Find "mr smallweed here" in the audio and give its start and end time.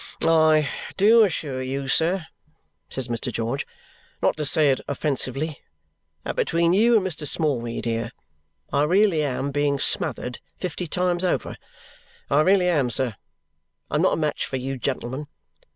7.05-8.11